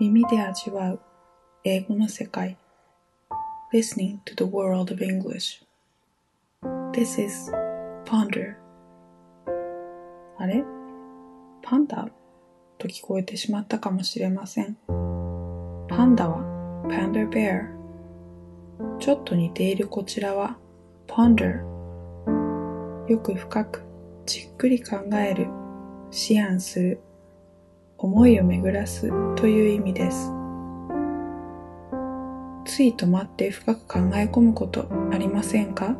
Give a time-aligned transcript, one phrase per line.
[0.00, 1.00] 耳で味わう。
[1.64, 2.56] 英語の世界。
[3.72, 5.60] Listening to the world of English.
[6.92, 7.50] This is
[8.04, 8.54] Ponder.
[10.38, 10.62] あれ？
[11.62, 12.08] パンダ？
[12.78, 14.76] と聞こえてしまったかもしれません。
[15.88, 16.44] パンダは
[16.86, 17.66] ？Panda Bear
[19.00, 20.56] ちょっと似ているこちらは
[21.08, 21.64] ？Ponder
[23.08, 23.82] よく深く
[24.26, 25.46] じっくり考える。
[25.46, 27.00] 思案する。
[28.00, 30.32] 思いを巡らすという意味です。
[32.64, 35.96] つい止まって深く考え込むことありませんか？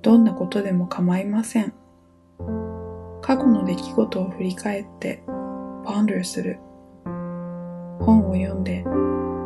[0.00, 1.74] どんなことでも構いません。
[3.20, 5.22] 過去の出来事を振り返って
[5.84, 6.60] ponder する。
[8.00, 8.84] 本を読んで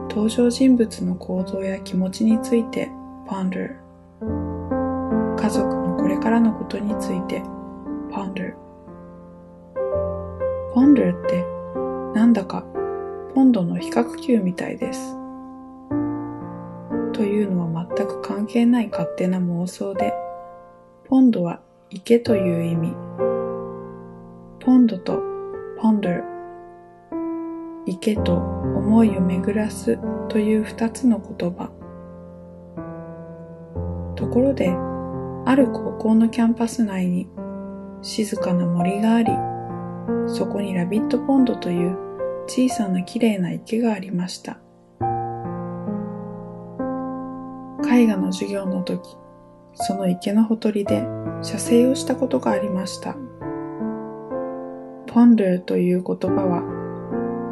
[0.08, 2.88] 登場人物の行動や気持ちについて
[3.26, 3.74] ponder。
[5.36, 7.42] 家族のこれからのことについて
[8.12, 8.54] ponder。
[10.74, 11.44] Ponder って
[12.14, 12.64] なんだか
[13.34, 15.16] ポンドの比較級みたいです。
[17.12, 20.14] というのは全く関係ない勝手な妄想で、
[21.08, 22.94] ポンドは池という意味。
[24.60, 25.20] ポンドと
[25.80, 26.22] ポンダー、
[27.86, 31.70] 池と思いを巡らすという二つの言葉。
[34.16, 34.70] ところで、
[35.46, 37.28] ある高校のキャンパス内に
[38.02, 39.49] 静かな森があり、
[40.26, 41.96] そこにラビットポンドという
[42.46, 44.58] 小さな綺麗な池がありました。
[47.92, 49.16] 絵画の授業の時、
[49.74, 51.04] その池のほとりで
[51.42, 53.14] 写生をしたことがありました。
[55.06, 56.62] ポンドゥという言葉は、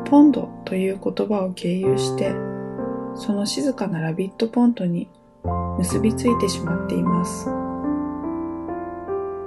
[0.05, 2.35] ポンドという言葉を経由して、
[3.15, 5.11] その静かなラビットポンドに
[5.79, 7.51] 結びついてしまっています。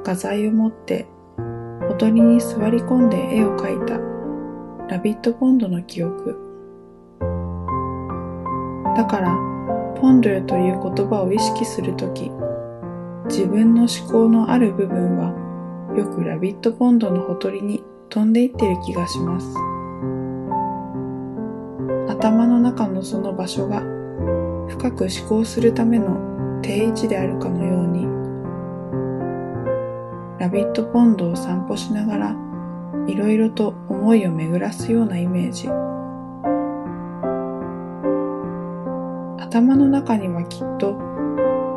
[0.03, 1.07] 画材を持って
[1.91, 3.97] ほとりに座り込んで絵を描いた
[4.87, 6.37] ラビットポンドの記憶。
[8.95, 9.35] だから、
[9.99, 12.31] ポンドゥという言葉を意識するとき、
[13.25, 15.33] 自分の思考のある部分は
[15.97, 19.53] よくラビットポンドのほとりに飛んでいってる気がします。
[22.09, 23.81] 頭の中のその場所が
[24.69, 27.80] 深く思考するための定位置であるかのよう、
[30.41, 32.35] ラビットポンドを散歩しながら
[33.07, 35.67] いろいろと思いを巡らすようなイメージ。
[39.39, 40.97] 頭の中にはきっと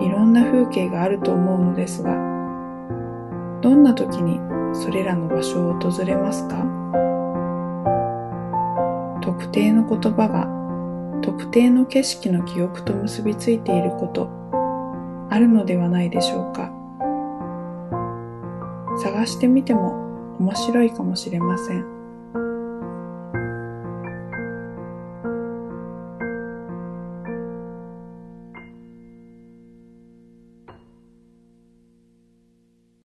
[0.01, 2.15] いろんな風景があると思うのですが、
[3.61, 4.41] どんな時に
[4.75, 6.65] それらの場所を訪れますか？
[9.21, 10.49] 特定の言葉が
[11.21, 14.31] 特定の景色の記憶と結びついていること
[15.29, 16.73] あるのではないでしょうか？
[19.03, 22.04] 探してみても面白いかもしれません。